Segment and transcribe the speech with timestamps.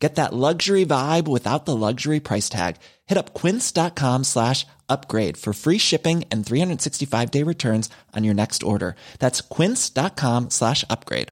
[0.00, 2.76] Get that luxury vibe without the luxury price tag.
[3.06, 8.62] Hit up quince.com slash upgrade for free shipping and 365 day returns on your next
[8.62, 8.96] order.
[9.18, 11.28] That's quince.com slash upgrade.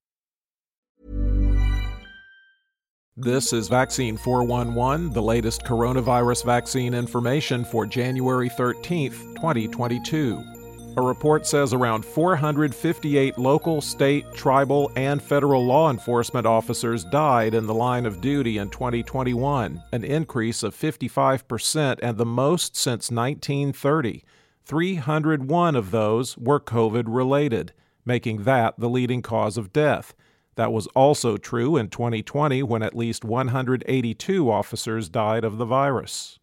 [3.20, 10.57] This is Vaccine 411, the latest coronavirus vaccine information for January 13th, 2022.
[10.98, 17.68] A report says around 458 local, state, tribal, and federal law enforcement officers died in
[17.68, 24.24] the line of duty in 2021, an increase of 55% and the most since 1930.
[24.64, 27.72] 301 of those were COVID related,
[28.04, 30.16] making that the leading cause of death.
[30.56, 36.37] That was also true in 2020 when at least 182 officers died of the virus.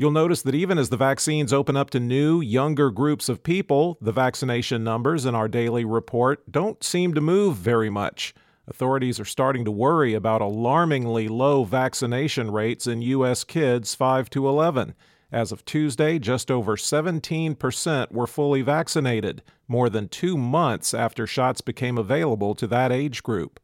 [0.00, 3.98] You'll notice that even as the vaccines open up to new, younger groups of people,
[4.00, 8.32] the vaccination numbers in our daily report don't seem to move very much.
[8.68, 13.42] Authorities are starting to worry about alarmingly low vaccination rates in U.S.
[13.42, 14.94] kids 5 to 11.
[15.32, 21.60] As of Tuesday, just over 17% were fully vaccinated, more than two months after shots
[21.60, 23.58] became available to that age group.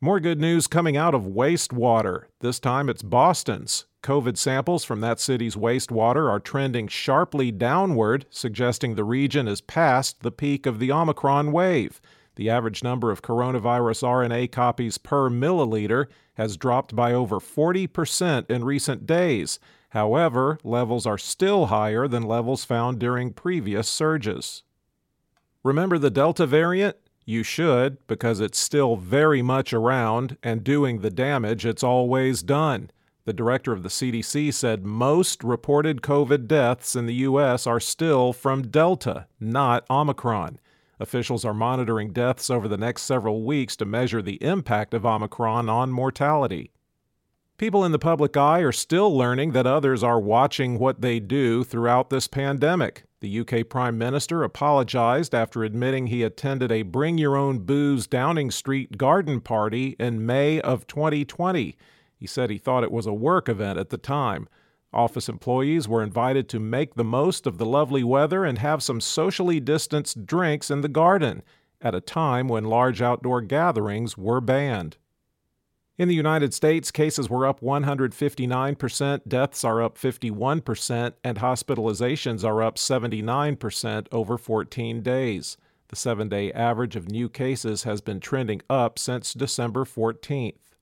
[0.00, 2.24] More good news coming out of wastewater.
[2.40, 3.86] This time it's Boston's.
[4.06, 10.22] COVID samples from that city's wastewater are trending sharply downward, suggesting the region is past
[10.22, 12.00] the peak of the Omicron wave.
[12.36, 18.62] The average number of coronavirus RNA copies per milliliter has dropped by over 40% in
[18.62, 19.58] recent days.
[19.88, 24.62] However, levels are still higher than levels found during previous surges.
[25.64, 26.96] Remember the Delta variant?
[27.24, 32.92] You should, because it's still very much around and doing the damage it's always done.
[33.26, 37.66] The director of the CDC said most reported COVID deaths in the U.S.
[37.66, 40.60] are still from Delta, not Omicron.
[41.00, 45.68] Officials are monitoring deaths over the next several weeks to measure the impact of Omicron
[45.68, 46.70] on mortality.
[47.58, 51.64] People in the public eye are still learning that others are watching what they do
[51.64, 53.02] throughout this pandemic.
[53.18, 58.52] The UK Prime Minister apologized after admitting he attended a Bring Your Own Booze Downing
[58.52, 61.76] Street garden party in May of 2020.
[62.16, 64.48] He said he thought it was a work event at the time.
[64.92, 69.00] Office employees were invited to make the most of the lovely weather and have some
[69.00, 71.42] socially distanced drinks in the garden
[71.80, 74.96] at a time when large outdoor gatherings were banned.
[75.98, 82.62] In the United States, cases were up 159%, deaths are up 51%, and hospitalizations are
[82.62, 85.56] up 79% over 14 days.
[85.88, 90.75] The seven day average of new cases has been trending up since December 14th.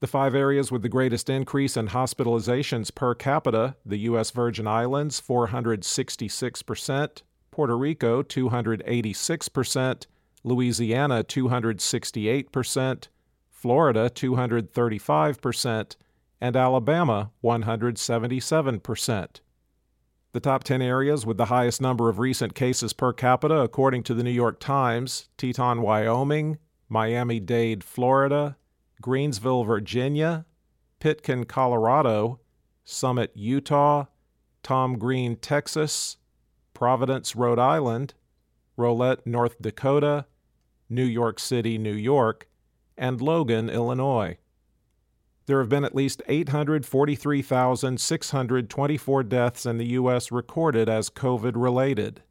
[0.00, 4.32] The five areas with the greatest increase in hospitalizations per capita the U.S.
[4.32, 7.22] Virgin Islands, 466%,
[7.52, 10.06] Puerto Rico 286%,
[10.42, 13.08] Louisiana 268%,
[13.50, 15.96] Florida 235%,
[16.40, 19.40] and Alabama 177%.
[20.32, 24.14] The top 10 areas with the highest number of recent cases per capita, according to
[24.14, 26.58] the New York Times Teton, Wyoming,
[26.88, 28.56] Miami Dade, Florida,
[29.02, 30.46] Greensville, Virginia,
[31.00, 32.40] Pitkin, Colorado,
[32.82, 34.06] Summit, Utah,
[34.62, 36.16] Tom Green, Texas,
[36.82, 38.14] Providence, Rhode Island,
[38.76, 40.26] Rolette, North Dakota,
[40.90, 42.48] New York City, New York,
[42.98, 44.38] and Logan, Illinois.
[45.46, 50.32] There have been at least 843,624 deaths in the U.S.
[50.32, 52.24] recorded as COVID related.